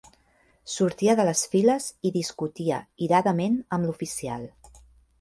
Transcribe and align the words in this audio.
...sortia 0.75 1.15
de 1.19 1.25
les 1.29 1.43
files 1.51 1.91
i 2.09 2.13
discutia 2.17 2.83
iradament 3.09 3.63
amb 3.79 3.91
l'oficial. 3.91 4.53